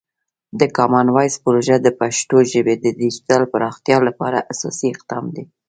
د 0.59 0.61
کامن 0.77 1.07
وایس 1.15 1.35
پروژه 1.45 1.75
د 1.81 1.87
پښتو 1.99 2.37
ژبې 2.51 2.75
د 2.79 2.85
ډیجیټل 2.99 3.41
پراختیا 3.53 3.97
لپاره 4.07 4.45
اساسي 4.51 4.87
اقدام 4.95 5.25
دی. 5.35 5.43